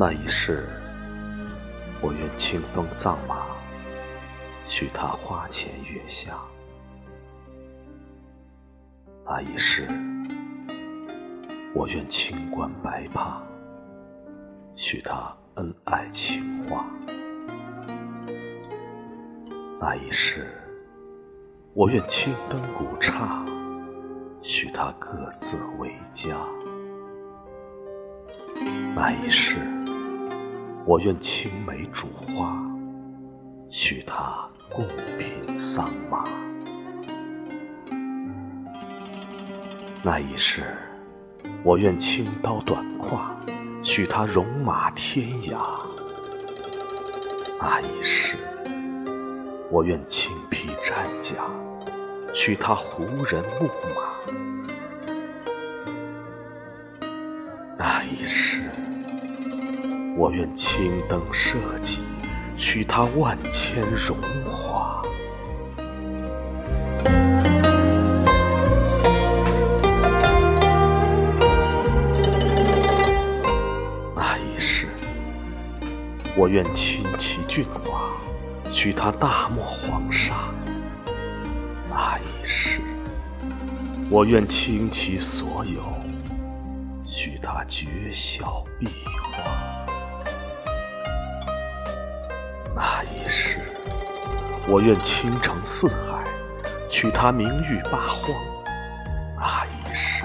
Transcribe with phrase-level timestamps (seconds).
[0.00, 0.64] 那一世，
[2.00, 3.46] 我愿清风葬马，
[4.68, 6.38] 许他花前月下。
[9.26, 9.88] 那一世，
[11.74, 13.42] 我愿清官白帕，
[14.76, 16.84] 许他恩爱情话。
[19.80, 20.46] 那一世，
[21.74, 23.44] 我愿青灯古刹，
[24.42, 26.36] 许他各自为家。
[28.94, 29.56] 那一世，
[30.88, 32.56] 我愿青梅煮花，
[33.68, 34.86] 许他共
[35.18, 36.24] 品桑麻。
[40.02, 40.62] 那一世，
[41.62, 43.36] 我愿青刀短跨，
[43.82, 45.58] 许他戎马天涯。
[47.60, 48.38] 那一世，
[49.70, 51.34] 我愿青披战甲，
[52.32, 54.08] 许他胡人牧马。
[57.76, 58.37] 那一世，
[60.18, 62.00] 我愿青灯社稷，
[62.56, 65.00] 许他万千荣华。
[74.16, 74.88] 那一世，
[76.36, 80.34] 我愿倾其骏马，许他大漠黄沙。
[81.88, 82.80] 那一世，
[84.10, 85.80] 我愿倾其所有，
[87.06, 89.67] 许他绝笑闭花。
[92.80, 93.58] 那一世，
[94.68, 96.22] 我愿倾城四海，
[96.88, 98.30] 许他名誉八荒。
[99.36, 100.22] 那一世，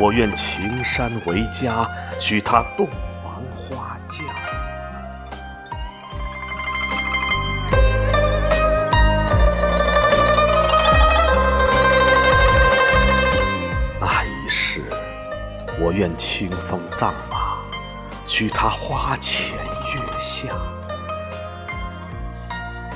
[0.00, 1.86] 我愿情山为家，
[2.18, 2.86] 许他洞
[3.22, 4.24] 房花嫁。
[14.00, 14.82] 那一世，
[15.78, 17.58] 我愿清风葬马，
[18.24, 20.48] 许他花前月下。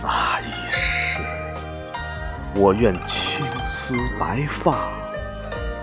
[0.03, 1.21] 那一世，
[2.55, 4.89] 我愿青丝白发，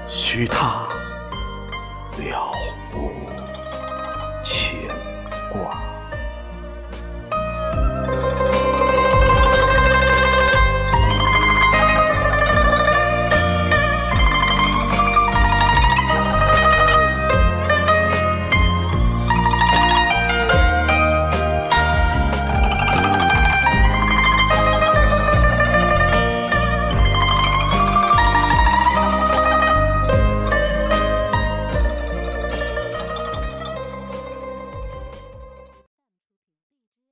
[0.08, 0.88] 许他
[2.18, 2.52] 了
[2.94, 3.12] 无
[4.44, 4.88] 牵
[5.52, 5.85] 挂。